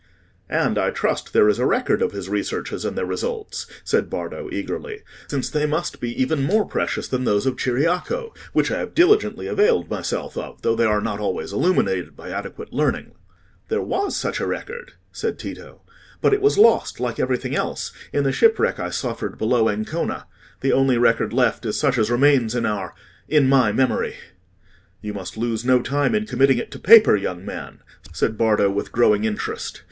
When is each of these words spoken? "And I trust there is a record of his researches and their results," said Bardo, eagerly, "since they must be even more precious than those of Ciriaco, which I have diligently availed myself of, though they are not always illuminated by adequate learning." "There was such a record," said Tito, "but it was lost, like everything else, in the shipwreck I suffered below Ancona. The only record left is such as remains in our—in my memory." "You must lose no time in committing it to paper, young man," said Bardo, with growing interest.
"And 0.49 0.79
I 0.79 0.89
trust 0.89 1.31
there 1.31 1.47
is 1.47 1.59
a 1.59 1.65
record 1.67 2.01
of 2.01 2.11
his 2.11 2.27
researches 2.27 2.85
and 2.85 2.97
their 2.97 3.05
results," 3.05 3.67
said 3.83 4.09
Bardo, 4.09 4.49
eagerly, 4.51 5.03
"since 5.27 5.47
they 5.47 5.67
must 5.67 5.99
be 6.01 6.09
even 6.19 6.41
more 6.41 6.65
precious 6.65 7.07
than 7.07 7.23
those 7.23 7.45
of 7.45 7.55
Ciriaco, 7.55 8.33
which 8.51 8.71
I 8.71 8.79
have 8.79 8.95
diligently 8.95 9.45
availed 9.45 9.91
myself 9.91 10.35
of, 10.39 10.63
though 10.63 10.75
they 10.75 10.85
are 10.85 11.01
not 11.01 11.19
always 11.19 11.53
illuminated 11.53 12.17
by 12.17 12.31
adequate 12.31 12.73
learning." 12.73 13.11
"There 13.69 13.83
was 13.83 14.17
such 14.17 14.39
a 14.39 14.47
record," 14.47 14.93
said 15.11 15.37
Tito, 15.37 15.81
"but 16.19 16.33
it 16.33 16.41
was 16.41 16.57
lost, 16.57 16.99
like 16.99 17.19
everything 17.19 17.55
else, 17.55 17.93
in 18.11 18.23
the 18.23 18.31
shipwreck 18.31 18.79
I 18.79 18.89
suffered 18.89 19.37
below 19.37 19.69
Ancona. 19.69 20.25
The 20.61 20.73
only 20.73 20.97
record 20.97 21.31
left 21.31 21.63
is 21.63 21.79
such 21.79 21.99
as 21.99 22.09
remains 22.09 22.55
in 22.55 22.65
our—in 22.65 23.47
my 23.47 23.71
memory." 23.71 24.15
"You 25.03 25.13
must 25.13 25.37
lose 25.37 25.63
no 25.63 25.79
time 25.79 26.15
in 26.15 26.25
committing 26.25 26.57
it 26.57 26.71
to 26.71 26.79
paper, 26.79 27.15
young 27.15 27.45
man," 27.45 27.81
said 28.11 28.35
Bardo, 28.35 28.71
with 28.71 28.91
growing 28.91 29.25
interest. 29.25 29.79